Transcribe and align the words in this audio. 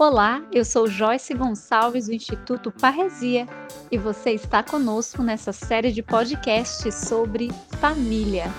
Olá, 0.00 0.42
eu 0.50 0.64
sou 0.64 0.88
Joyce 0.88 1.34
Gonçalves 1.34 2.06
do 2.06 2.14
Instituto 2.14 2.72
Parresia 2.72 3.46
e 3.92 3.98
você 3.98 4.30
está 4.30 4.62
conosco 4.62 5.22
nessa 5.22 5.52
série 5.52 5.92
de 5.92 6.02
podcasts 6.02 6.94
sobre 7.06 7.52
família. 7.78 8.50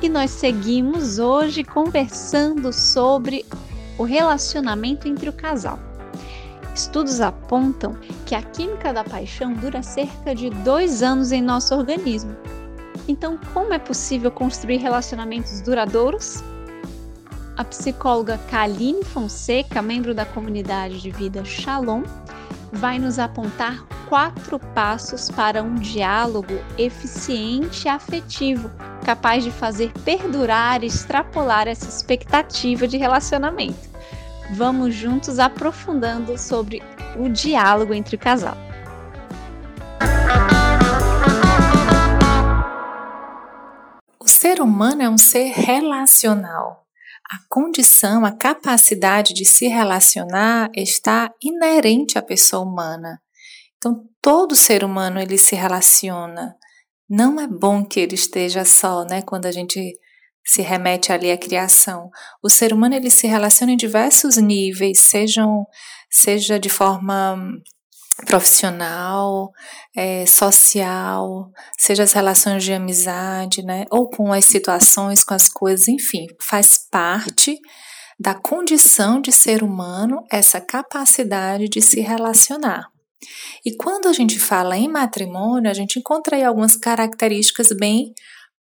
E 0.00 0.08
nós 0.08 0.30
seguimos 0.30 1.18
hoje 1.18 1.64
conversando 1.64 2.72
sobre 2.72 3.44
o 3.98 4.04
relacionamento 4.04 5.08
entre 5.08 5.28
o 5.28 5.32
casal. 5.32 5.87
Estudos 6.78 7.20
apontam 7.20 7.98
que 8.24 8.36
a 8.36 8.40
química 8.40 8.92
da 8.92 9.02
paixão 9.02 9.52
dura 9.52 9.82
cerca 9.82 10.32
de 10.32 10.48
dois 10.48 11.02
anos 11.02 11.32
em 11.32 11.42
nosso 11.42 11.74
organismo. 11.74 12.36
Então, 13.08 13.36
como 13.52 13.74
é 13.74 13.80
possível 13.80 14.30
construir 14.30 14.76
relacionamentos 14.76 15.60
duradouros? 15.60 16.40
A 17.56 17.64
psicóloga 17.64 18.38
Kaline 18.48 19.02
Fonseca, 19.02 19.82
membro 19.82 20.14
da 20.14 20.24
comunidade 20.24 21.02
de 21.02 21.10
vida 21.10 21.42
Shalom, 21.44 22.04
vai 22.72 22.96
nos 23.00 23.18
apontar 23.18 23.84
quatro 24.08 24.60
passos 24.72 25.32
para 25.32 25.64
um 25.64 25.74
diálogo 25.74 26.60
eficiente 26.78 27.86
e 27.86 27.88
afetivo, 27.88 28.70
capaz 29.04 29.42
de 29.42 29.50
fazer 29.50 29.90
perdurar 30.04 30.84
e 30.84 30.86
extrapolar 30.86 31.66
essa 31.66 31.88
expectativa 31.88 32.86
de 32.86 32.96
relacionamento 32.96 33.88
vamos 34.50 34.94
juntos 34.94 35.38
aprofundando 35.38 36.38
sobre 36.38 36.82
o 37.16 37.28
diálogo 37.28 37.94
entre 37.94 38.16
o 38.16 38.18
casal. 38.18 38.56
O 44.20 44.28
ser 44.28 44.60
humano 44.60 45.02
é 45.02 45.08
um 45.08 45.18
ser 45.18 45.52
relacional. 45.52 46.86
A 47.30 47.38
condição, 47.48 48.24
a 48.24 48.32
capacidade 48.32 49.34
de 49.34 49.44
se 49.44 49.66
relacionar 49.66 50.70
está 50.74 51.30
inerente 51.42 52.18
à 52.18 52.22
pessoa 52.22 52.62
humana. 52.62 53.20
Então, 53.76 54.04
todo 54.22 54.56
ser 54.56 54.82
humano 54.82 55.20
ele 55.20 55.36
se 55.36 55.54
relaciona. 55.54 56.56
Não 57.08 57.40
é 57.40 57.46
bom 57.46 57.84
que 57.84 58.00
ele 58.00 58.14
esteja 58.14 58.64
só, 58.64 59.04
né? 59.04 59.22
Quando 59.22 59.46
a 59.46 59.52
gente 59.52 59.98
se 60.48 60.62
remete 60.62 61.12
ali 61.12 61.30
à 61.30 61.36
criação. 61.36 62.08
O 62.42 62.48
ser 62.48 62.72
humano 62.72 62.94
ele 62.94 63.10
se 63.10 63.26
relaciona 63.26 63.72
em 63.72 63.76
diversos 63.76 64.38
níveis, 64.38 64.98
sejam, 64.98 65.66
seja 66.10 66.58
de 66.58 66.70
forma 66.70 67.36
profissional, 68.24 69.50
é, 69.94 70.24
social, 70.24 71.50
seja 71.78 72.02
as 72.02 72.12
relações 72.12 72.64
de 72.64 72.72
amizade, 72.72 73.62
né, 73.62 73.84
ou 73.90 74.08
com 74.08 74.32
as 74.32 74.46
situações, 74.46 75.22
com 75.22 75.34
as 75.34 75.50
coisas, 75.50 75.86
enfim, 75.86 76.26
faz 76.40 76.78
parte 76.90 77.58
da 78.18 78.34
condição 78.34 79.20
de 79.20 79.30
ser 79.30 79.62
humano 79.62 80.24
essa 80.32 80.62
capacidade 80.62 81.68
de 81.68 81.82
se 81.82 82.00
relacionar. 82.00 82.88
E 83.66 83.76
quando 83.76 84.08
a 84.08 84.14
gente 84.14 84.38
fala 84.38 84.78
em 84.78 84.88
matrimônio, 84.88 85.70
a 85.70 85.74
gente 85.74 85.98
encontra 85.98 86.36
aí 86.36 86.42
algumas 86.42 86.74
características 86.74 87.68
bem 87.78 88.14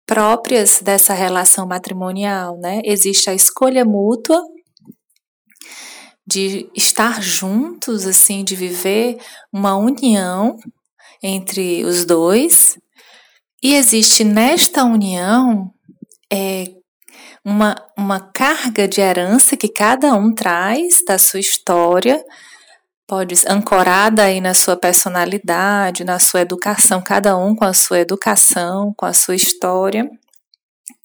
próprias 0.07 0.79
dessa 0.81 1.13
relação 1.13 1.67
matrimonial, 1.67 2.57
né? 2.57 2.81
Existe 2.85 3.29
a 3.29 3.33
escolha 3.33 3.83
mútua 3.83 4.41
de 6.25 6.69
estar 6.75 7.21
juntos, 7.21 8.07
assim, 8.07 8.43
de 8.43 8.55
viver 8.55 9.17
uma 9.51 9.75
união 9.75 10.57
entre 11.21 11.85
os 11.85 12.05
dois, 12.05 12.77
e 13.63 13.75
existe 13.75 14.23
nesta 14.23 14.83
união 14.83 15.71
é, 16.31 16.65
uma, 17.43 17.75
uma 17.97 18.19
carga 18.19 18.87
de 18.87 19.01
herança 19.01 19.57
que 19.57 19.67
cada 19.67 20.13
um 20.13 20.33
traz 20.33 21.01
da 21.07 21.17
sua 21.17 21.39
história, 21.39 22.23
pode 23.07 23.35
ancorada 23.47 24.23
aí 24.23 24.41
na 24.41 24.53
sua 24.53 24.75
personalidade, 24.75 26.03
na 26.03 26.19
sua 26.19 26.41
educação, 26.41 27.01
cada 27.01 27.37
um 27.37 27.55
com 27.55 27.63
a 27.63 27.73
sua 27.73 27.99
educação, 27.99 28.93
com 28.97 29.05
a 29.05 29.13
sua 29.13 29.33
história, 29.33 30.09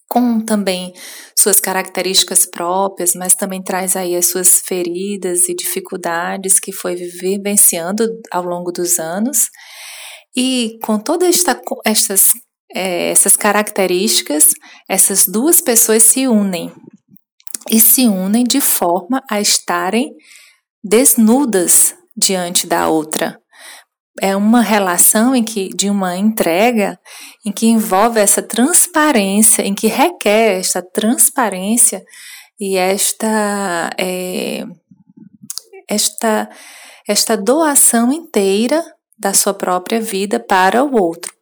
com 0.08 0.40
também 0.40 0.92
suas 1.38 1.60
características 1.60 2.44
próprias, 2.44 3.14
mas 3.14 3.34
também 3.34 3.62
traz 3.62 3.96
aí 3.96 4.16
as 4.16 4.28
suas 4.28 4.60
feridas 4.60 5.48
e 5.48 5.54
dificuldades 5.54 6.58
que 6.58 6.72
foi 6.72 6.96
vivenciando 6.96 8.06
ao 8.30 8.44
longo 8.44 8.72
dos 8.72 8.98
anos. 8.98 9.48
E 10.36 10.78
com 10.82 10.98
todas 10.98 11.36
esta, 11.36 11.60
estas, 11.84 12.32
é, 12.74 13.10
essas 13.10 13.36
características, 13.36 14.50
essas 14.88 15.26
duas 15.26 15.60
pessoas 15.60 16.02
se 16.02 16.26
unem. 16.26 16.70
E 17.70 17.78
se 17.78 18.08
unem 18.08 18.44
de 18.44 18.60
forma 18.60 19.22
a 19.30 19.40
estarem 19.40 20.12
desnudas 20.82 21.94
diante 22.16 22.66
da 22.66 22.88
outra. 22.88 23.38
É 24.20 24.37
uma 24.37 24.60
relação 24.60 25.34
em 25.34 25.43
que 25.43 25.70
de 25.70 25.88
uma 25.88 26.16
entrega 26.16 26.98
em 27.47 27.50
que 27.50 27.66
envolve 27.66 28.20
essa 28.20 28.43
transparência, 28.43 29.62
em 29.62 29.75
que 29.75 29.87
requer 29.87 30.59
esta 30.59 30.82
transparência 30.82 32.04
e 32.60 32.76
esta 32.76 33.91
é, 33.98 34.65
esta 35.88 36.48
esta 37.09 37.37
doação 37.37 38.12
inteira 38.12 38.84
da 39.19 39.32
sua 39.32 39.54
própria 39.54 40.00
vida 40.00 40.38
para 40.38 40.84
o 40.84 40.94
outro. 40.94 41.32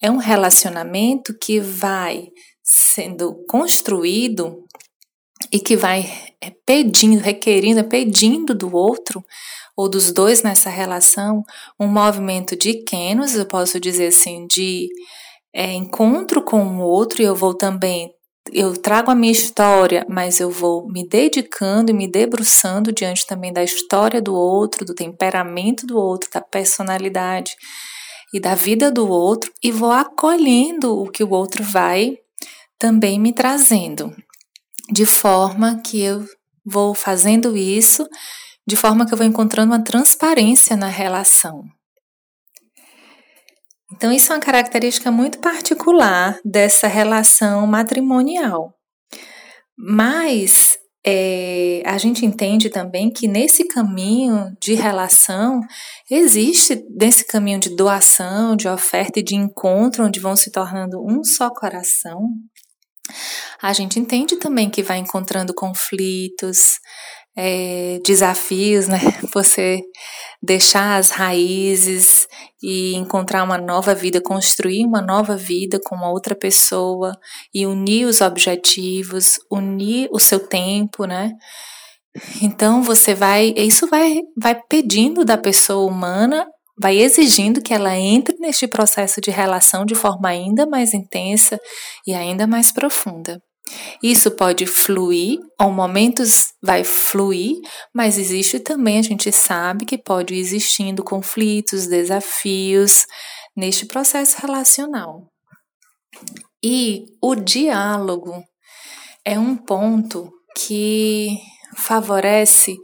É 0.00 0.10
um 0.10 0.18
relacionamento 0.18 1.36
que 1.38 1.60
vai 1.60 2.28
sendo 2.62 3.34
construído 3.48 4.64
e 5.52 5.58
que 5.58 5.76
vai 5.76 6.10
é, 6.40 6.52
pedindo, 6.64 7.20
requerindo, 7.20 7.84
pedindo 7.84 8.54
do 8.54 8.74
outro 8.74 9.24
ou 9.76 9.88
dos 9.88 10.10
dois 10.10 10.42
nessa 10.42 10.70
relação 10.70 11.44
um 11.78 11.86
movimento 11.86 12.56
de 12.56 12.82
kenos, 12.82 13.34
eu 13.34 13.44
posso 13.44 13.78
dizer 13.78 14.08
assim, 14.08 14.46
de 14.46 14.88
é, 15.54 15.72
encontro 15.72 16.42
com 16.42 16.64
o 16.64 16.80
outro, 16.80 17.20
e 17.20 17.24
eu 17.24 17.34
vou 17.34 17.54
também, 17.54 18.10
eu 18.52 18.74
trago 18.76 19.10
a 19.10 19.14
minha 19.14 19.32
história, 19.32 20.06
mas 20.08 20.40
eu 20.40 20.50
vou 20.50 20.88
me 20.88 21.06
dedicando 21.06 21.90
e 21.90 21.94
me 21.94 22.10
debruçando 22.10 22.92
diante 22.92 23.26
também 23.26 23.52
da 23.52 23.62
história 23.62 24.20
do 24.22 24.34
outro, 24.34 24.84
do 24.84 24.94
temperamento 24.94 25.86
do 25.86 25.98
outro, 25.98 26.30
da 26.32 26.40
personalidade 26.40 27.54
e 28.32 28.40
da 28.40 28.54
vida 28.54 28.90
do 28.90 29.08
outro, 29.08 29.52
e 29.62 29.70
vou 29.70 29.92
acolhendo 29.92 30.98
o 30.98 31.10
que 31.10 31.22
o 31.22 31.30
outro 31.30 31.62
vai 31.62 32.18
também 32.78 33.18
me 33.18 33.32
trazendo 33.32 34.14
de 34.90 35.06
forma 35.06 35.80
que 35.82 36.00
eu 36.00 36.24
vou 36.64 36.94
fazendo 36.94 37.56
isso, 37.56 38.08
de 38.66 38.76
forma 38.76 39.06
que 39.06 39.14
eu 39.14 39.18
vou 39.18 39.26
encontrando 39.26 39.72
uma 39.72 39.82
transparência 39.82 40.76
na 40.76 40.88
relação. 40.88 41.64
Então, 43.92 44.12
isso 44.12 44.32
é 44.32 44.36
uma 44.36 44.42
característica 44.42 45.10
muito 45.10 45.38
particular 45.38 46.38
dessa 46.44 46.88
relação 46.88 47.66
matrimonial. 47.66 48.74
Mas 49.78 50.76
é, 51.08 51.82
a 51.86 51.96
gente 51.98 52.26
entende 52.26 52.68
também 52.68 53.08
que 53.08 53.28
nesse 53.28 53.68
caminho 53.68 54.52
de 54.60 54.74
relação, 54.74 55.60
existe 56.10 56.84
nesse 56.98 57.24
caminho 57.24 57.60
de 57.60 57.76
doação, 57.76 58.56
de 58.56 58.66
oferta 58.66 59.20
e 59.20 59.22
de 59.22 59.36
encontro, 59.36 60.04
onde 60.04 60.18
vão 60.18 60.34
se 60.34 60.50
tornando 60.50 61.00
um 61.00 61.22
só 61.22 61.48
coração, 61.48 62.28
a 63.62 63.72
gente 63.72 63.98
entende 63.98 64.36
também 64.36 64.70
que 64.70 64.82
vai 64.82 64.98
encontrando 64.98 65.54
conflitos, 65.54 66.78
é, 67.36 68.00
desafios, 68.04 68.88
né? 68.88 68.98
Você 69.34 69.82
deixar 70.42 70.96
as 70.96 71.10
raízes 71.10 72.26
e 72.62 72.94
encontrar 72.94 73.42
uma 73.42 73.58
nova 73.58 73.94
vida, 73.94 74.20
construir 74.20 74.84
uma 74.84 75.02
nova 75.02 75.36
vida 75.36 75.78
com 75.84 75.94
uma 75.94 76.10
outra 76.10 76.34
pessoa 76.34 77.12
e 77.54 77.66
unir 77.66 78.06
os 78.06 78.20
objetivos, 78.20 79.38
unir 79.50 80.08
o 80.10 80.18
seu 80.18 80.40
tempo, 80.40 81.04
né? 81.04 81.32
Então 82.40 82.82
você 82.82 83.14
vai, 83.14 83.52
isso 83.56 83.86
vai, 83.86 84.20
vai 84.40 84.58
pedindo 84.68 85.24
da 85.24 85.36
pessoa 85.36 85.86
humana 85.86 86.46
vai 86.78 86.98
exigindo 86.98 87.62
que 87.62 87.72
ela 87.72 87.96
entre 87.96 88.36
neste 88.38 88.66
processo 88.66 89.20
de 89.20 89.30
relação 89.30 89.84
de 89.84 89.94
forma 89.94 90.28
ainda 90.28 90.66
mais 90.66 90.92
intensa 90.92 91.58
e 92.06 92.14
ainda 92.14 92.46
mais 92.46 92.70
profunda. 92.70 93.40
Isso 94.02 94.30
pode 94.30 94.64
fluir, 94.66 95.40
ou 95.60 95.72
momentos 95.72 96.52
vai 96.62 96.84
fluir, 96.84 97.56
mas 97.92 98.16
existe 98.16 98.60
também, 98.60 98.98
a 98.98 99.02
gente 99.02 99.32
sabe 99.32 99.84
que 99.84 99.98
pode 99.98 100.34
ir 100.34 100.38
existindo 100.38 101.02
conflitos, 101.02 101.86
desafios 101.86 103.06
neste 103.56 103.86
processo 103.86 104.40
relacional. 104.40 105.26
E 106.62 107.06
o 107.20 107.34
diálogo 107.34 108.44
é 109.24 109.38
um 109.38 109.56
ponto 109.56 110.30
que 110.56 111.38
favorece 111.76 112.76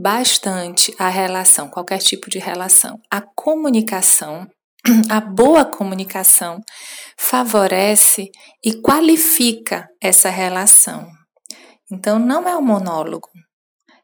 bastante 0.00 0.94
a 0.98 1.08
relação, 1.08 1.68
qualquer 1.68 1.98
tipo 1.98 2.30
de 2.30 2.38
relação. 2.38 2.98
A 3.10 3.20
comunicação 3.20 4.48
a 5.08 5.20
boa 5.20 5.64
comunicação 5.64 6.60
favorece 7.16 8.30
e 8.64 8.74
qualifica 8.74 9.88
essa 10.00 10.28
relação. 10.28 11.06
Então, 11.90 12.18
não 12.18 12.48
é 12.48 12.56
um 12.56 12.62
monólogo, 12.62 13.28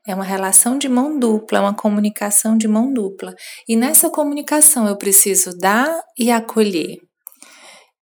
é 0.06 0.14
uma 0.14 0.24
relação 0.24 0.78
de 0.78 0.88
mão 0.88 1.18
dupla, 1.18 1.58
é 1.58 1.60
uma 1.60 1.74
comunicação 1.74 2.56
de 2.56 2.68
mão 2.68 2.92
dupla. 2.92 3.34
E 3.68 3.76
nessa 3.76 4.08
comunicação 4.10 4.86
eu 4.86 4.96
preciso 4.96 5.56
dar 5.58 6.00
e 6.18 6.30
acolher. 6.30 6.98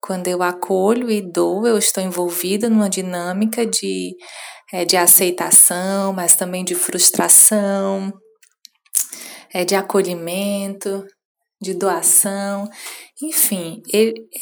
Quando 0.00 0.28
eu 0.28 0.42
acolho 0.42 1.10
e 1.10 1.20
dou, 1.20 1.66
eu 1.66 1.78
estou 1.78 2.02
envolvida 2.02 2.68
numa 2.68 2.88
dinâmica 2.88 3.66
de, 3.66 4.14
é, 4.72 4.84
de 4.84 4.96
aceitação, 4.96 6.12
mas 6.12 6.34
também 6.34 6.64
de 6.64 6.74
frustração, 6.74 8.12
é, 9.52 9.64
de 9.64 9.74
acolhimento, 9.74 11.04
de 11.60 11.72
doação, 11.72 12.68
enfim, 13.22 13.80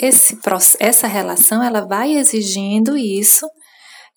esse, 0.01 0.37
essa 0.81 1.07
relação 1.07 1.63
ela 1.63 1.87
vai 1.87 2.17
exigindo 2.17 2.97
isso 2.97 3.47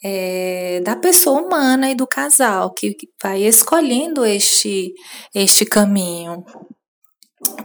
é, 0.04 0.82
da 0.84 0.96
pessoa 0.96 1.42
humana 1.42 1.92
e 1.92 1.96
do 1.96 2.08
casal 2.08 2.74
que 2.74 2.96
vai 3.22 3.44
escolhendo 3.44 4.26
este, 4.26 4.94
este 5.34 5.66
caminho. 5.66 6.44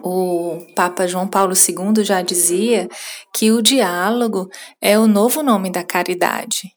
O 0.03 0.59
Papa 0.75 1.07
João 1.07 1.27
Paulo 1.27 1.55
II 1.55 2.05
já 2.05 2.21
dizia 2.21 2.89
que 3.33 3.51
o 3.51 3.63
diálogo 3.63 4.49
é 4.81 4.99
o 4.99 5.07
novo 5.07 5.43
nome 5.43 5.71
da 5.71 5.83
caridade. 5.83 6.71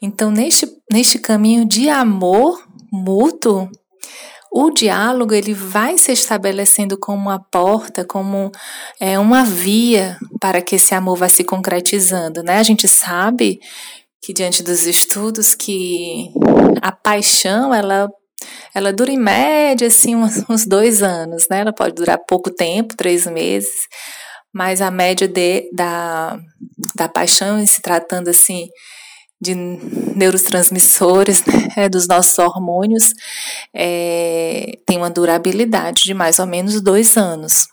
Então, 0.00 0.30
neste, 0.30 0.66
neste 0.90 1.18
caminho 1.18 1.66
de 1.66 1.88
amor 1.88 2.66
mútuo, 2.92 3.70
o 4.50 4.70
diálogo 4.70 5.34
ele 5.34 5.52
vai 5.52 5.98
se 5.98 6.10
estabelecendo 6.12 6.98
como 6.98 7.28
uma 7.28 7.38
porta, 7.38 8.04
como 8.04 8.50
é, 8.98 9.18
uma 9.18 9.44
via 9.44 10.16
para 10.40 10.62
que 10.62 10.76
esse 10.76 10.94
amor 10.94 11.18
vá 11.18 11.28
se 11.28 11.44
concretizando, 11.44 12.42
né? 12.42 12.58
A 12.58 12.62
gente 12.62 12.88
sabe 12.88 13.60
que 14.22 14.32
diante 14.32 14.62
dos 14.62 14.86
estudos 14.86 15.54
que 15.54 16.32
a 16.82 16.90
paixão 16.90 17.74
ela 17.74 18.08
ela 18.74 18.92
dura 18.92 19.10
em 19.10 19.18
média 19.18 19.88
assim 19.88 20.14
uns, 20.14 20.44
uns 20.48 20.66
dois 20.66 21.02
anos, 21.02 21.46
né? 21.50 21.60
Ela 21.60 21.72
pode 21.72 21.94
durar 21.94 22.18
pouco 22.26 22.50
tempo, 22.50 22.96
três 22.96 23.26
meses, 23.26 23.70
mas 24.52 24.80
a 24.80 24.90
média 24.90 25.28
de, 25.28 25.68
da, 25.72 26.38
da 26.96 27.08
paixão, 27.08 27.64
se 27.66 27.82
tratando 27.82 28.28
assim 28.28 28.68
de 29.40 29.54
neurotransmissores, 29.54 31.44
né, 31.44 31.88
dos 31.90 32.06
nossos 32.08 32.38
hormônios, 32.38 33.12
é, 33.74 34.72
tem 34.86 34.96
uma 34.96 35.10
durabilidade 35.10 36.02
de 36.04 36.14
mais 36.14 36.38
ou 36.38 36.46
menos 36.46 36.80
dois 36.80 37.16
anos. 37.16 37.66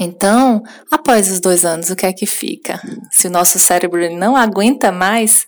Então, 0.00 0.60
após 0.90 1.30
os 1.30 1.38
dois 1.38 1.64
anos, 1.64 1.90
o 1.90 1.96
que 1.96 2.06
é 2.06 2.12
que 2.12 2.26
fica? 2.26 2.80
Se 3.12 3.28
o 3.28 3.30
nosso 3.30 3.58
cérebro 3.60 4.12
não 4.16 4.36
aguenta 4.36 4.90
mais 4.90 5.46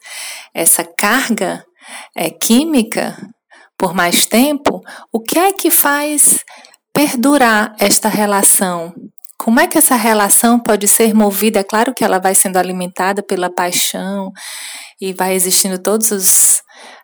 essa 0.55 0.84
carga 0.84 1.64
é, 2.14 2.31
química 2.31 3.17
por 3.76 3.93
mais 3.93 4.25
tempo, 4.25 4.81
o 5.12 5.20
que 5.20 5.38
é 5.38 5.52
que 5.52 5.70
faz 5.70 6.38
perdurar 6.93 7.75
esta 7.79 8.08
relação? 8.08 8.94
Como 9.38 9.60
é 9.60 9.66
que 9.66 9.78
essa 9.78 9.96
relação 9.96 10.58
pode 10.58 10.88
ser 10.88 11.14
movida? 11.14 11.60
É 11.60 11.64
claro 11.64 11.94
que 11.94 12.04
ela 12.04 12.18
vai 12.18 12.34
sendo 12.34 12.56
alimentada 12.56 13.22
pela 13.22 13.50
paixão 13.50 14.32
e 15.00 15.12
vai 15.12 15.34
existindo 15.34 15.78
todos 15.78 16.10
os, 16.10 16.62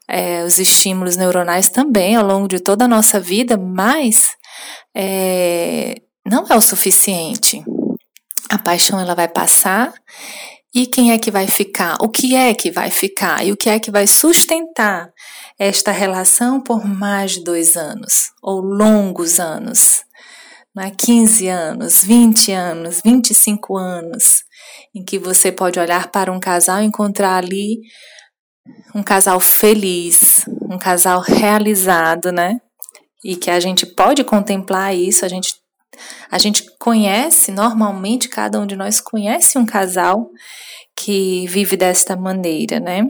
é, 0.09 0.43
os 0.45 0.59
estímulos 0.59 1.17
neuronais 1.17 1.69
também 1.69 2.17
ao 2.17 2.27
longo 2.27 2.49
de 2.49 2.59
toda 2.59 2.87
a 2.87 2.89
nossa 2.89 3.21
vida, 3.21 3.57
mas 3.57 4.31
é, 4.95 5.95
não 6.27 6.47
é 6.49 6.57
o 6.57 6.61
suficiente. 6.61 7.63
A 8.49 8.59
paixão 8.59 8.99
ela 8.99 9.15
vai 9.15 9.29
passar 9.29 9.93
e 10.75 10.87
quem 10.87 11.13
é 11.13 11.19
que 11.19 11.31
vai 11.31 11.47
ficar? 11.47 11.97
O 12.01 12.09
que 12.09 12.35
é 12.35 12.55
que 12.55 12.71
vai 12.71 12.91
ficar? 12.91 13.45
E 13.45 13.53
o 13.53 13.57
que 13.57 13.69
é 13.69 13.79
que 13.79 13.91
vai 13.91 14.07
sustentar 14.07 15.13
esta 15.59 15.93
relação 15.93 16.63
por 16.63 16.83
mais 16.85 17.33
de 17.33 17.45
dois 17.45 17.77
anos 17.77 18.31
ou 18.43 18.61
longos 18.61 19.39
anos? 19.39 20.03
Não 20.75 20.83
é? 20.83 20.91
15 20.91 21.49
anos, 21.49 22.03
20 22.03 22.53
anos, 22.53 23.01
25 23.05 23.77
anos, 23.77 24.43
em 24.95 25.05
que 25.05 25.19
você 25.19 25.53
pode 25.53 25.79
olhar 25.79 26.11
para 26.11 26.33
um 26.33 26.41
casal 26.41 26.83
e 26.83 26.87
encontrar 26.87 27.37
ali 27.37 27.79
um 28.95 29.03
casal 29.03 29.39
feliz, 29.41 30.45
um 30.71 30.79
casal 30.79 31.21
realizado, 31.21 32.33
né? 32.33 32.59
E 33.25 33.37
que 33.37 33.51
a 33.51 33.61
gente 33.61 33.85
pode 33.87 34.25
contemplar 34.25 34.95
isso, 34.95 35.25
a 35.25 35.29
gente 35.29 35.63
a 36.31 36.39
gente 36.39 36.65
conhece, 36.79 37.53
normalmente, 37.53 38.29
cada 38.29 38.59
um 38.59 38.67
de 38.67 38.75
nós 38.75 38.99
conhece 38.99 39.59
um 39.59 39.67
casal 39.67 40.31
que 40.97 41.47
vive 41.47 41.77
desta 41.77 42.17
maneira, 42.17 42.81
né? 42.81 43.03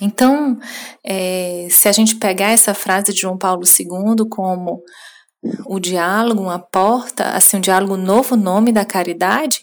Então, 0.00 0.58
é, 1.04 1.68
se 1.70 1.86
a 1.88 1.92
gente 1.92 2.16
pegar 2.16 2.50
essa 2.50 2.72
frase 2.72 3.12
de 3.12 3.20
João 3.20 3.36
Paulo 3.36 3.62
II 3.64 4.26
como 4.30 4.82
o 5.66 5.78
diálogo, 5.78 6.42
uma 6.42 6.58
porta, 6.58 7.30
assim, 7.30 7.56
um 7.56 7.60
diálogo 7.60 7.96
novo 7.96 8.36
nome 8.36 8.72
da 8.72 8.84
caridade, 8.84 9.60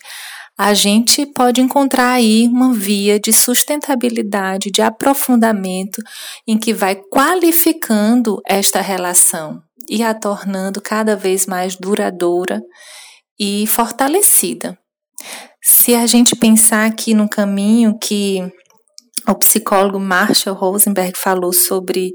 a 0.57 0.74
gente 0.74 1.24
pode 1.25 1.62
encontrar 1.62 2.13
aí 2.13 2.47
uma 2.47 2.74
via 2.74 3.19
de 3.19 3.31
sustentabilidade, 3.31 4.71
de 4.71 4.81
aprofundamento, 4.81 6.01
em 6.47 6.57
que 6.57 6.74
vai 6.74 6.95
qualificando 6.95 8.41
esta 8.47 8.81
relação 8.81 9.62
e 9.88 10.01
a 10.01 10.15
tornando 10.15 10.81
cada 10.81 11.15
vez 11.15 11.45
mais 11.45 11.75
duradoura 11.75 12.59
e 13.39 13.68
fortalecida. 13.68 14.77
Se 15.63 15.94
a 15.94 16.07
gente 16.07 16.35
pensar 16.35 16.88
aqui 16.88 17.13
no 17.13 17.30
caminho 17.30 17.97
que 18.00 18.41
o 19.27 19.35
psicólogo 19.35 20.00
Marshall 20.00 20.56
Rosenberg 20.56 21.18
falou 21.18 21.53
sobre 21.53 22.13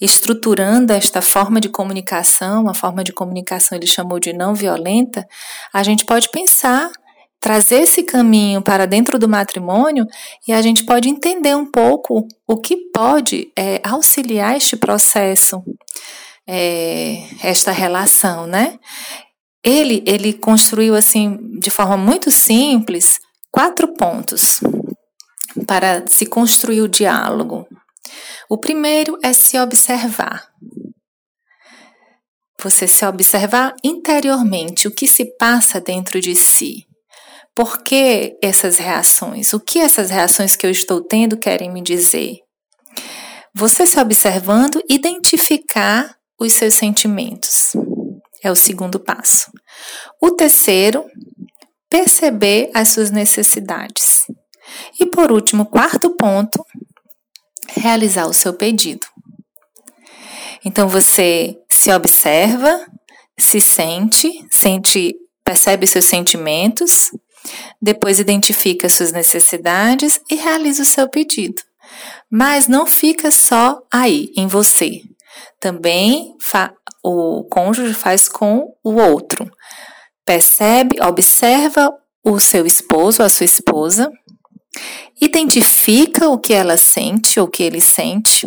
estruturando 0.00 0.92
esta 0.92 1.20
forma 1.20 1.60
de 1.60 1.68
comunicação, 1.68 2.68
a 2.68 2.74
forma 2.74 3.04
de 3.04 3.12
comunicação 3.12 3.76
ele 3.76 3.86
chamou 3.86 4.18
de 4.18 4.32
não 4.32 4.54
violenta, 4.54 5.26
a 5.72 5.82
gente 5.82 6.04
pode 6.04 6.28
pensar, 6.30 6.90
trazer 7.38 7.82
esse 7.82 8.02
caminho 8.02 8.62
para 8.62 8.86
dentro 8.86 9.18
do 9.18 9.28
matrimônio 9.28 10.06
e 10.46 10.52
a 10.52 10.60
gente 10.60 10.84
pode 10.84 11.08
entender 11.08 11.56
um 11.56 11.70
pouco 11.70 12.26
o 12.46 12.56
que 12.56 12.76
pode 12.92 13.50
é, 13.56 13.80
auxiliar 13.84 14.56
este 14.56 14.76
processo 14.76 15.62
é, 16.46 17.22
esta 17.42 17.70
relação, 17.70 18.46
né? 18.46 18.78
Ele, 19.62 20.02
ele 20.06 20.32
construiu 20.32 20.94
assim 20.94 21.38
de 21.60 21.70
forma 21.70 21.96
muito 21.96 22.30
simples 22.30 23.18
quatro 23.52 23.94
pontos 23.94 24.60
para 25.66 26.04
se 26.06 26.26
construir 26.26 26.80
o 26.80 26.88
diálogo. 26.88 27.66
O 28.48 28.58
primeiro 28.58 29.18
é 29.22 29.32
se 29.32 29.58
observar. 29.58 30.48
Você 32.62 32.86
se 32.86 33.06
observar 33.06 33.74
interiormente, 33.82 34.86
o 34.86 34.90
que 34.90 35.06
se 35.06 35.36
passa 35.36 35.80
dentro 35.80 36.20
de 36.20 36.34
si. 36.34 36.86
Por 37.54 37.82
que 37.82 38.36
essas 38.42 38.76
reações? 38.78 39.52
O 39.52 39.60
que 39.60 39.78
essas 39.78 40.10
reações 40.10 40.56
que 40.56 40.66
eu 40.66 40.70
estou 40.70 41.02
tendo 41.02 41.38
querem 41.38 41.70
me 41.70 41.82
dizer? 41.82 42.38
Você 43.54 43.86
se 43.86 43.98
observando, 43.98 44.82
identificar 44.88 46.14
os 46.38 46.52
seus 46.52 46.74
sentimentos. 46.74 47.72
É 48.42 48.50
o 48.50 48.56
segundo 48.56 48.98
passo. 49.00 49.50
O 50.20 50.30
terceiro, 50.30 51.04
perceber 51.88 52.70
as 52.74 52.88
suas 52.88 53.10
necessidades. 53.10 54.24
E 54.98 55.06
por 55.06 55.32
último, 55.32 55.66
quarto 55.66 56.14
ponto, 56.16 56.64
realizar 57.76 58.26
o 58.26 58.32
seu 58.32 58.52
pedido. 58.52 59.06
Então 60.64 60.88
você 60.88 61.56
se 61.70 61.92
observa, 61.92 62.86
se 63.38 63.60
sente, 63.60 64.30
sente, 64.50 65.14
percebe 65.44 65.86
seus 65.86 66.04
sentimentos, 66.04 67.10
depois 67.80 68.18
identifica 68.18 68.88
suas 68.88 69.12
necessidades 69.12 70.20
e 70.30 70.34
realiza 70.34 70.82
o 70.82 70.86
seu 70.86 71.08
pedido. 71.08 71.62
Mas 72.30 72.68
não 72.68 72.86
fica 72.86 73.30
só 73.30 73.80
aí, 73.90 74.30
em 74.36 74.46
você 74.46 75.00
também 75.60 76.34
o 77.04 77.44
cônjuge 77.44 77.94
faz 77.94 78.28
com 78.28 78.74
o 78.82 78.94
outro. 78.94 79.50
Percebe, 80.24 81.00
observa 81.02 81.92
o 82.24 82.40
seu 82.40 82.66
esposo, 82.66 83.22
a 83.22 83.28
sua 83.28 83.44
esposa, 83.44 84.10
identifica 85.20 86.28
o 86.28 86.38
que 86.38 86.52
ela 86.52 86.76
sente 86.76 87.38
ou 87.38 87.46
o 87.46 87.50
que 87.50 87.62
ele 87.62 87.80
sente, 87.80 88.46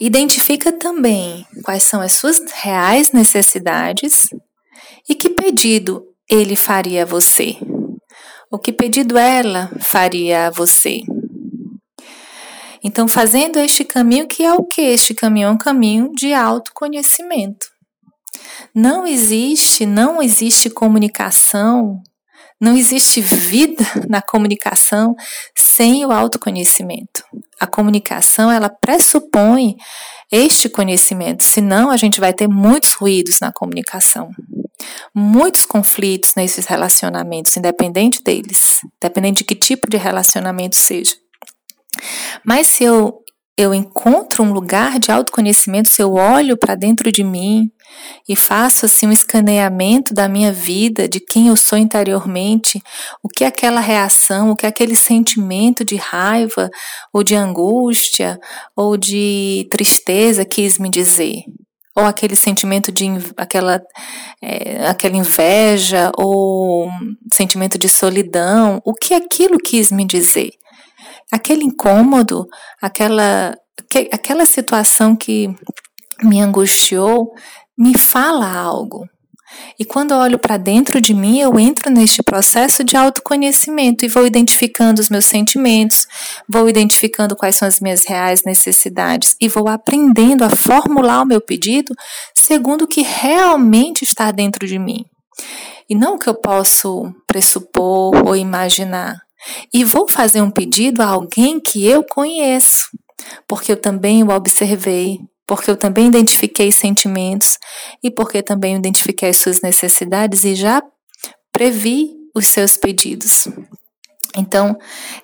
identifica 0.00 0.72
também 0.72 1.46
quais 1.64 1.82
são 1.82 2.00
as 2.00 2.12
suas 2.12 2.40
reais 2.62 3.12
necessidades 3.12 4.28
e 5.08 5.14
que 5.14 5.30
pedido 5.30 6.04
ele 6.28 6.56
faria 6.56 7.02
a 7.02 7.06
você, 7.06 7.56
o 8.50 8.58
que 8.58 8.72
pedido 8.72 9.18
ela 9.18 9.70
faria 9.80 10.46
a 10.46 10.50
você. 10.50 11.00
Então, 12.82 13.08
fazendo 13.08 13.58
este 13.58 13.82
caminho, 13.82 14.28
que 14.28 14.42
é 14.42 14.52
o 14.52 14.62
que? 14.62 14.82
Este 14.82 15.14
caminho 15.14 15.48
é 15.48 15.50
um 15.50 15.56
caminho 15.56 16.12
de 16.12 16.34
autoconhecimento. 16.34 17.66
Não 18.74 19.06
existe, 19.06 19.86
não 19.86 20.22
existe 20.22 20.68
comunicação, 20.68 22.02
não 22.60 22.76
existe 22.76 23.20
vida 23.20 23.84
na 24.08 24.22
comunicação 24.22 25.14
sem 25.56 26.04
o 26.04 26.12
autoconhecimento. 26.12 27.24
A 27.60 27.66
comunicação, 27.66 28.50
ela 28.50 28.68
pressupõe 28.68 29.76
este 30.30 30.68
conhecimento, 30.68 31.42
senão 31.42 31.90
a 31.90 31.96
gente 31.96 32.20
vai 32.20 32.32
ter 32.32 32.48
muitos 32.48 32.94
ruídos 32.94 33.40
na 33.40 33.52
comunicação, 33.52 34.30
muitos 35.14 35.64
conflitos 35.64 36.34
nesses 36.34 36.66
relacionamentos, 36.66 37.56
independente 37.56 38.22
deles, 38.22 38.80
independente 38.96 39.38
de 39.38 39.44
que 39.44 39.54
tipo 39.54 39.88
de 39.88 39.96
relacionamento 39.96 40.76
seja. 40.76 41.14
Mas 42.44 42.66
se 42.66 42.84
eu 42.84 43.23
eu 43.56 43.72
encontro 43.72 44.42
um 44.42 44.52
lugar 44.52 44.98
de 44.98 45.12
autoconhecimento, 45.12 45.88
se 45.88 46.02
eu 46.02 46.14
olho 46.14 46.56
para 46.56 46.74
dentro 46.74 47.12
de 47.12 47.22
mim 47.22 47.70
e 48.28 48.34
faço 48.34 48.86
assim 48.86 49.06
um 49.06 49.12
escaneamento 49.12 50.12
da 50.12 50.28
minha 50.28 50.52
vida, 50.52 51.08
de 51.08 51.20
quem 51.20 51.46
eu 51.46 51.56
sou 51.56 51.78
interiormente, 51.78 52.82
o 53.22 53.28
que 53.28 53.44
aquela 53.44 53.80
reação, 53.80 54.50
o 54.50 54.56
que 54.56 54.66
aquele 54.66 54.96
sentimento 54.96 55.84
de 55.84 55.94
raiva 55.94 56.68
ou 57.12 57.22
de 57.22 57.36
angústia 57.36 58.40
ou 58.74 58.96
de 58.96 59.68
tristeza 59.70 60.44
quis 60.44 60.76
me 60.76 60.90
dizer, 60.90 61.44
ou 61.96 62.04
aquele 62.04 62.34
sentimento 62.34 62.90
de 62.90 63.06
aquela, 63.36 63.80
é, 64.42 64.84
aquela 64.88 65.16
inveja 65.16 66.10
ou 66.18 66.90
sentimento 67.32 67.78
de 67.78 67.88
solidão, 67.88 68.82
o 68.84 68.92
que 68.92 69.14
aquilo 69.14 69.58
quis 69.58 69.92
me 69.92 70.04
dizer 70.04 70.50
aquele 71.34 71.64
incômodo, 71.64 72.46
aquela, 72.80 73.56
aquela 74.12 74.46
situação 74.46 75.16
que 75.16 75.54
me 76.22 76.40
angustiou, 76.40 77.32
me 77.76 77.98
fala 77.98 78.52
algo. 78.56 79.04
E 79.78 79.84
quando 79.84 80.12
eu 80.12 80.18
olho 80.18 80.38
para 80.38 80.56
dentro 80.56 81.00
de 81.00 81.14
mim, 81.14 81.38
eu 81.40 81.58
entro 81.58 81.90
neste 81.90 82.22
processo 82.22 82.82
de 82.82 82.96
autoconhecimento 82.96 84.04
e 84.04 84.08
vou 84.08 84.26
identificando 84.26 85.00
os 85.00 85.08
meus 85.08 85.26
sentimentos, 85.26 86.06
vou 86.48 86.68
identificando 86.68 87.36
quais 87.36 87.56
são 87.56 87.68
as 87.68 87.80
minhas 87.80 88.04
reais 88.04 88.42
necessidades 88.44 89.36
e 89.40 89.48
vou 89.48 89.68
aprendendo 89.68 90.44
a 90.44 90.50
formular 90.50 91.22
o 91.22 91.26
meu 91.26 91.40
pedido 91.40 91.94
segundo 92.34 92.82
o 92.82 92.88
que 92.88 93.02
realmente 93.02 94.02
está 94.02 94.30
dentro 94.30 94.66
de 94.66 94.78
mim. 94.78 95.04
E 95.88 95.94
não 95.94 96.14
o 96.14 96.18
que 96.18 96.28
eu 96.28 96.34
posso 96.34 97.12
pressupor 97.26 98.26
ou 98.26 98.34
imaginar. 98.34 99.23
E 99.72 99.84
vou 99.84 100.08
fazer 100.08 100.42
um 100.42 100.50
pedido 100.50 101.02
a 101.02 101.06
alguém 101.06 101.60
que 101.60 101.86
eu 101.86 102.04
conheço, 102.04 102.88
porque 103.46 103.72
eu 103.72 103.76
também 103.76 104.22
o 104.22 104.30
observei, 104.30 105.18
porque 105.46 105.70
eu 105.70 105.76
também 105.76 106.06
identifiquei 106.06 106.72
sentimentos 106.72 107.58
e 108.02 108.10
porque 108.10 108.42
também 108.42 108.76
identifiquei 108.76 109.30
as 109.30 109.36
suas 109.36 109.60
necessidades 109.60 110.44
e 110.44 110.54
já 110.54 110.82
previ 111.52 112.10
os 112.34 112.46
seus 112.46 112.76
pedidos. 112.76 113.46
Então, 114.36 114.76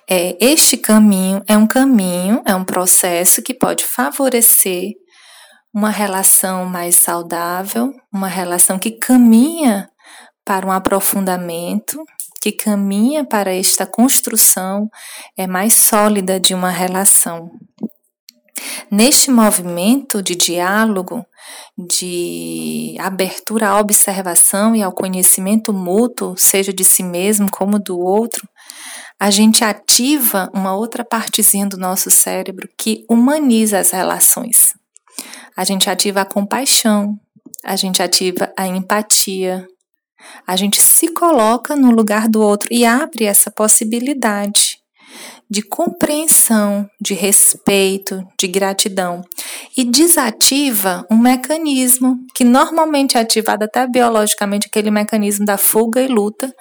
é, 0.09 0.37
este 0.39 0.77
caminho 0.77 1.43
é 1.45 1.57
um 1.57 1.67
caminho, 1.67 2.41
é 2.45 2.55
um 2.55 2.63
processo 2.63 3.41
que 3.41 3.53
pode 3.53 3.83
favorecer 3.83 4.91
uma 5.73 5.89
relação 5.89 6.65
mais 6.65 6.95
saudável, 6.95 7.93
uma 8.13 8.27
relação 8.27 8.79
que 8.79 8.91
caminha 8.91 9.89
para 10.45 10.65
um 10.65 10.71
aprofundamento 10.71 12.03
que 12.41 12.51
caminha 12.51 13.23
para 13.23 13.53
esta 13.53 13.85
construção 13.85 14.89
é 15.37 15.45
mais 15.45 15.73
sólida 15.73 16.39
de 16.39 16.55
uma 16.55 16.71
relação. 16.71 17.51
Neste 18.91 19.31
movimento 19.31 20.21
de 20.21 20.35
diálogo, 20.35 21.25
de 21.77 22.95
abertura 22.99 23.69
à 23.69 23.79
observação 23.79 24.75
e 24.75 24.83
ao 24.83 24.91
conhecimento 24.91 25.73
mútuo, 25.73 26.35
seja 26.37 26.73
de 26.73 26.83
si 26.83 27.03
mesmo 27.03 27.49
como 27.49 27.79
do 27.79 27.99
outro, 27.99 28.47
a 29.19 29.29
gente 29.29 29.63
ativa 29.63 30.49
uma 30.53 30.75
outra 30.75 31.05
partezinha 31.05 31.67
do 31.67 31.77
nosso 31.77 32.09
cérebro 32.09 32.67
que 32.77 33.05
humaniza 33.09 33.79
as 33.79 33.91
relações. 33.91 34.73
A 35.55 35.63
gente 35.63 35.89
ativa 35.89 36.21
a 36.21 36.25
compaixão, 36.25 37.15
a 37.63 37.75
gente 37.75 38.01
ativa 38.01 38.51
a 38.57 38.67
empatia, 38.67 39.65
a 40.45 40.55
gente 40.55 40.81
se 40.81 41.07
coloca 41.09 41.75
no 41.75 41.91
lugar 41.91 42.27
do 42.27 42.41
outro 42.41 42.69
e 42.71 42.85
abre 42.85 43.25
essa 43.25 43.51
possibilidade 43.51 44.81
de 45.49 45.61
compreensão, 45.61 46.89
de 46.99 47.13
respeito, 47.13 48.25
de 48.39 48.47
gratidão. 48.47 49.21
E 49.75 49.83
desativa 49.83 51.05
um 51.11 51.17
mecanismo 51.17 52.17
que 52.33 52.45
normalmente 52.45 53.17
é 53.17 53.19
ativado 53.19 53.65
até 53.65 53.85
biologicamente 53.85 54.67
aquele 54.67 54.89
mecanismo 54.89 55.45
da 55.45 55.57
fuga 55.57 56.01
e 56.01 56.07
luta 56.07 56.53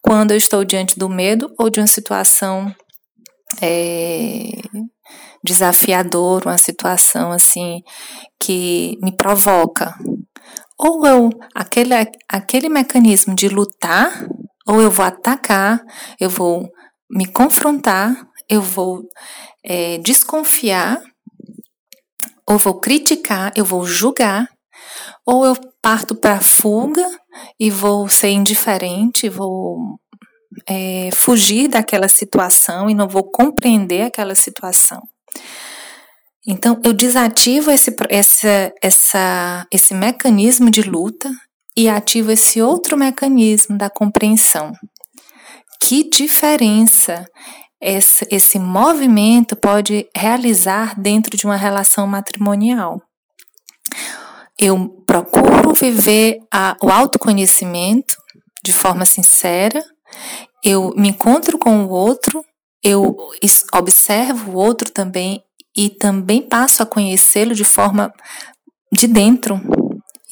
quando 0.00 0.32
eu 0.32 0.36
estou 0.36 0.64
diante 0.64 0.98
do 0.98 1.08
medo 1.08 1.54
ou 1.56 1.70
de 1.70 1.78
uma 1.78 1.86
situação 1.86 2.74
é, 3.60 4.50
desafiadora, 5.44 6.48
uma 6.48 6.58
situação 6.58 7.30
assim 7.30 7.80
que 8.40 8.98
me 9.00 9.16
provoca, 9.16 9.94
ou 10.78 11.06
eu, 11.06 11.30
aquele, 11.54 11.94
aquele 12.28 12.68
mecanismo 12.68 13.34
de 13.34 13.48
lutar, 13.48 14.26
ou 14.66 14.80
eu 14.80 14.90
vou 14.90 15.04
atacar, 15.04 15.80
eu 16.20 16.30
vou 16.30 16.68
me 17.10 17.26
confrontar, 17.26 18.26
eu 18.48 18.62
vou 18.62 19.02
é, 19.64 19.98
desconfiar, 19.98 21.00
ou 22.48 22.58
vou 22.58 22.80
criticar, 22.80 23.52
eu 23.56 23.64
vou 23.64 23.84
julgar, 23.84 24.48
ou 25.26 25.44
eu 25.46 25.54
parto 25.80 26.14
para 26.14 26.40
fuga 26.40 27.06
e 27.58 27.70
vou 27.70 28.08
ser 28.08 28.30
indiferente, 28.30 29.28
vou 29.28 29.98
é, 30.68 31.10
fugir 31.12 31.68
daquela 31.68 32.08
situação 32.08 32.90
e 32.90 32.94
não 32.94 33.08
vou 33.08 33.24
compreender 33.24 34.02
aquela 34.02 34.34
situação. 34.34 35.00
Então, 36.46 36.80
eu 36.84 36.92
desativo 36.92 37.70
esse, 37.70 37.94
essa, 38.08 38.72
essa, 38.82 39.66
esse 39.70 39.94
mecanismo 39.94 40.70
de 40.70 40.82
luta 40.82 41.30
e 41.76 41.88
ativo 41.88 42.32
esse 42.32 42.60
outro 42.60 42.96
mecanismo 42.96 43.78
da 43.78 43.88
compreensão. 43.88 44.72
Que 45.80 46.08
diferença 46.08 47.24
esse, 47.80 48.26
esse 48.30 48.58
movimento 48.58 49.54
pode 49.54 50.08
realizar 50.16 50.98
dentro 51.00 51.36
de 51.36 51.46
uma 51.46 51.56
relação 51.56 52.06
matrimonial? 52.06 53.00
Eu 54.58 54.88
procuro 55.06 55.72
viver 55.72 56.38
a, 56.52 56.76
o 56.82 56.90
autoconhecimento 56.90 58.14
de 58.64 58.72
forma 58.72 59.04
sincera, 59.04 59.82
eu 60.64 60.92
me 60.96 61.08
encontro 61.08 61.58
com 61.58 61.84
o 61.84 61.88
outro, 61.88 62.44
eu 62.82 63.16
observo 63.72 64.52
o 64.52 64.54
outro 64.56 64.90
também 64.90 65.42
e 65.76 65.90
também 65.90 66.42
passo 66.42 66.82
a 66.82 66.86
conhecê-lo 66.86 67.54
de 67.54 67.64
forma 67.64 68.12
de 68.92 69.06
dentro, 69.06 69.60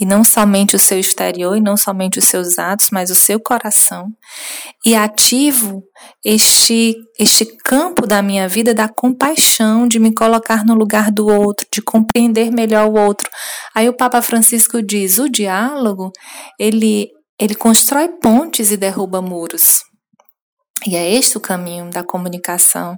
e 0.01 0.07
não 0.07 0.25
somente 0.25 0.75
o 0.75 0.79
seu 0.79 0.99
exterior, 0.99 1.55
e 1.55 1.61
não 1.61 1.77
somente 1.77 2.19
os 2.19 2.25
seus 2.25 2.59
atos, 2.59 2.89
mas 2.91 3.11
o 3.11 3.15
seu 3.15 3.39
coração, 3.39 4.09
e 4.85 4.95
ativo 4.95 5.83
este, 6.25 6.95
este 7.19 7.45
campo 7.65 8.07
da 8.07 8.23
minha 8.23 8.49
vida 8.49 8.73
da 8.73 8.89
compaixão, 8.89 9.87
de 9.87 9.99
me 9.99 10.15
colocar 10.15 10.65
no 10.65 10.75
lugar 10.75 11.11
do 11.11 11.27
outro, 11.27 11.67
de 11.71 11.83
compreender 11.83 12.51
melhor 12.51 12.89
o 12.89 12.99
outro. 12.99 13.31
Aí 13.75 13.89
o 13.91 13.97
Papa 13.97 14.23
Francisco 14.23 14.83
diz: 14.83 15.19
o 15.19 15.29
diálogo, 15.29 16.11
ele, 16.59 17.09
ele 17.39 17.55
constrói 17.55 18.09
pontes 18.09 18.71
e 18.71 18.79
derruba 18.79 19.21
muros. 19.21 19.90
E 20.87 20.97
é 20.97 21.11
este 21.13 21.37
o 21.37 21.41
caminho 21.41 21.91
da 21.91 22.03
comunicação 22.03 22.97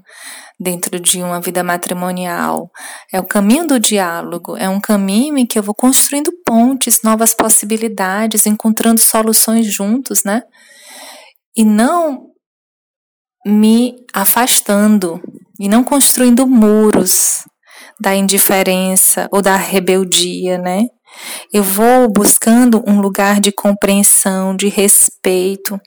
dentro 0.59 1.01
de 1.01 1.23
uma 1.23 1.41
vida 1.41 1.65
matrimonial. 1.65 2.71
É 3.13 3.19
o 3.19 3.27
caminho 3.27 3.67
do 3.67 3.81
diálogo, 3.81 4.57
é 4.57 4.69
um 4.69 4.81
caminho 4.81 5.37
em 5.37 5.47
que 5.47 5.59
eu 5.59 5.63
vou 5.63 5.75
construindo 5.75 6.31
pontes, 6.47 7.01
novas 7.03 7.35
possibilidades, 7.35 8.47
encontrando 8.47 9.01
soluções 9.01 9.67
juntos, 9.67 10.23
né? 10.25 10.43
E 11.57 11.65
não 11.65 12.29
me 13.45 13.97
afastando 14.15 15.21
e 15.59 15.69
não 15.69 15.83
construindo 15.83 16.47
muros 16.47 17.45
da 18.01 18.15
indiferença 18.15 19.29
ou 19.33 19.43
da 19.43 19.57
rebeldia, 19.57 20.57
né? 20.57 20.83
Eu 21.53 21.63
vou 21.63 22.11
buscando 22.11 22.83
um 22.87 23.01
lugar 23.01 23.41
de 23.41 23.53
compreensão, 23.53 24.57
de 24.57 24.69
respeito, 24.69 25.79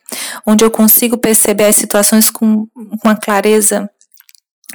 onde 0.46 0.64
eu 0.64 0.72
consigo 0.72 1.18
perceber 1.18 1.66
as 1.66 1.76
situações 1.76 2.30
com 2.30 2.68
uma 3.04 3.16
clareza 3.16 3.90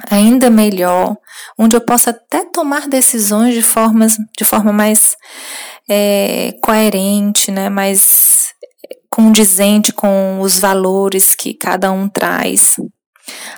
ainda 0.09 0.49
melhor, 0.49 1.15
onde 1.57 1.75
eu 1.75 1.81
possa 1.81 2.11
até 2.11 2.45
tomar 2.45 2.87
decisões 2.87 3.53
de, 3.53 3.61
formas, 3.61 4.17
de 4.37 4.45
forma 4.45 4.71
mais 4.71 5.15
é, 5.89 6.53
coerente, 6.61 7.51
né, 7.51 7.69
mais 7.69 8.49
condizente 9.09 9.91
com 9.91 10.39
os 10.39 10.57
valores 10.57 11.35
que 11.35 11.53
cada 11.53 11.91
um 11.91 12.07
traz. 12.07 12.77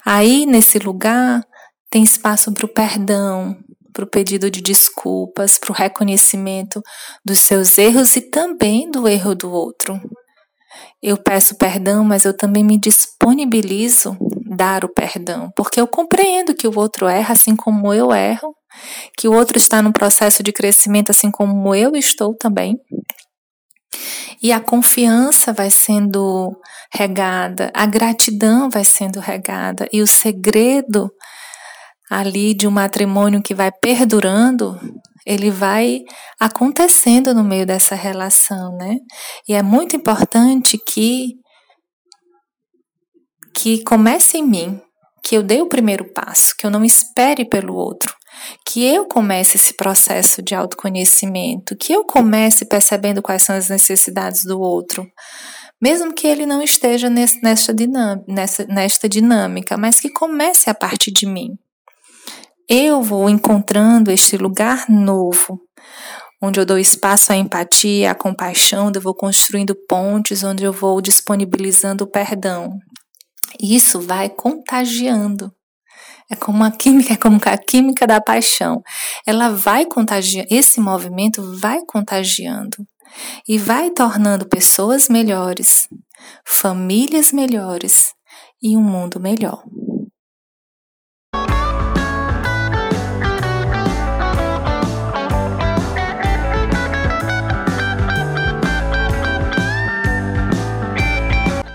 Aí, 0.03 0.45
nesse 0.45 0.79
lugar, 0.79 1.45
tem 1.89 2.03
espaço 2.03 2.51
para 2.51 2.65
o 2.65 2.69
perdão, 2.69 3.55
para 3.93 4.03
o 4.03 4.10
pedido 4.10 4.50
de 4.50 4.62
desculpas, 4.62 5.60
para 5.60 5.72
o 5.72 5.75
reconhecimento 5.75 6.81
dos 7.24 7.39
seus 7.39 7.77
erros 7.77 8.15
e 8.15 8.22
também 8.22 8.89
do 8.89 9.07
erro 9.07 9.36
do 9.36 9.51
outro. 9.51 10.01
Eu 11.01 11.18
peço 11.18 11.56
perdão, 11.56 12.03
mas 12.03 12.25
eu 12.25 12.36
também 12.36 12.63
me 12.63 12.80
disponibilizo 12.80 14.18
dar 14.56 14.86
o 14.86 14.94
perdão, 14.94 15.51
porque 15.56 15.80
eu 15.80 15.88
compreendo 15.88 16.53
que 16.53 16.68
o 16.68 16.77
outro 16.77 17.08
erra 17.08 17.34
assim 17.34 17.56
como 17.56 17.94
eu 17.94 18.13
erro, 18.13 18.56
que 19.18 19.27
o 19.27 19.34
outro 19.34 19.58
está 19.58 19.82
no 19.82 19.92
processo 19.92 20.42
de 20.44 20.51
crescimento 20.51 21.12
assim 21.12 21.32
como 21.32 21.74
eu 21.75 21.96
estou 21.96 22.36
também. 22.36 22.77
E 24.42 24.51
a 24.51 24.60
confiança 24.60 25.53
vai 25.53 25.70
sendo 25.70 26.51
regada, 26.94 27.72
a 27.74 27.86
gratidão 27.86 28.70
vai 28.70 28.84
sendo 28.84 29.20
regada, 29.20 29.88
e 29.92 30.01
o 30.01 30.08
segredo 30.08 31.10
ali 32.10 32.53
de 32.53 32.68
um 32.68 32.72
matrimônio 32.72 33.42
que 33.42 33.56
vai 33.56 33.72
perdurando, 33.72 34.80
ele 35.25 35.50
vai 35.50 36.01
acontecendo 36.39 37.34
no 37.34 37.44
meio 37.44 37.65
dessa 37.65 37.96
relação, 37.96 38.77
né? 38.77 38.98
E 39.48 39.53
é 39.53 39.62
muito 39.62 39.96
importante 39.96 40.77
que 40.77 41.34
que 43.56 43.84
comece 43.84 44.39
em 44.39 44.44
mim, 44.44 44.82
que 45.24 45.36
eu 45.36 45.44
dê 45.44 45.62
o 45.62 45.70
primeiro 45.70 46.12
passo, 46.12 46.56
que 46.58 46.65
eu 46.65 46.72
não 46.72 46.84
espere 46.84 47.46
pelo 47.46 47.75
outro, 47.75 48.13
que 48.65 48.84
eu 48.84 49.06
comece 49.06 49.58
esse 49.58 49.75
processo 49.75 50.42
de 50.42 50.56
autoconhecimento, 50.56 51.77
que 51.77 51.94
eu 51.94 52.03
comece 52.03 52.65
percebendo 52.65 53.22
quais 53.22 53.44
são 53.44 53.56
as 53.56 53.70
necessidades 53.70 54.44
do 54.44 54.60
outro, 54.60 55.08
mesmo 55.82 56.13
que 56.13 56.27
ele 56.27 56.46
não 56.46 56.62
esteja 56.62 57.10
nesta, 57.10 57.74
dinâmica, 57.74 58.25
nessa, 58.27 58.65
nesta 58.65 59.08
dinâmica, 59.08 59.77
mas 59.77 60.00
que 60.00 60.10
comece 60.10 60.70
a 60.70 60.74
partir 60.74 61.12
de 61.12 61.25
mim. 61.25 61.58
Eu 62.70 63.01
vou 63.01 63.29
encontrando 63.29 64.10
este 64.10 64.38
lugar 64.38 64.89
novo, 64.89 65.60
onde 66.41 66.60
eu 66.60 66.65
dou 66.65 66.77
espaço 66.77 67.34
à 67.34 67.36
empatia, 67.36 68.12
à 68.12 68.15
compaixão, 68.15 68.88
onde 68.88 69.00
eu 69.00 69.01
vou 69.01 69.13
construindo 69.13 69.75
pontes, 69.88 70.43
onde 70.43 70.63
eu 70.63 70.72
vou 70.72 71.01
disponibilizando 71.01 72.05
o 72.05 72.10
perdão. 72.10 72.70
Isso 73.60 74.00
vai 74.00 74.29
contagiando. 74.29 75.51
É 76.32 76.36
como 76.36 76.63
a 76.63 76.72
química, 76.72 77.13
é 77.13 77.17
como 77.17 77.39
a 77.43 77.58
química 77.58 78.08
da 78.08 78.22
paixão. 78.22 78.82
Ela 79.27 79.50
vai 79.50 79.86
contagiando, 79.86 80.48
esse 80.50 80.79
movimento 80.79 81.60
vai 81.60 81.79
contagiando 81.86 82.77
e 83.48 83.58
vai 83.58 83.89
tornando 83.91 84.48
pessoas 84.48 85.10
melhores, 85.10 85.88
famílias 86.46 87.32
melhores 87.32 88.13
e 88.62 88.77
um 88.77 88.82
mundo 88.82 89.20
melhor. 89.20 89.63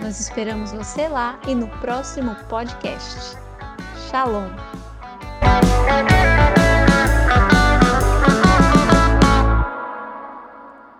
Nós 0.00 0.18
esperamos 0.20 0.72
você 0.72 1.08
lá 1.08 1.38
e 1.48 1.54
no 1.54 1.68
próximo 1.78 2.36
podcast. 2.48 3.38
Shalom! 4.10 4.50